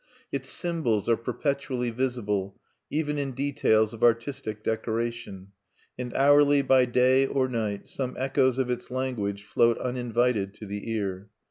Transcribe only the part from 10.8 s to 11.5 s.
ear.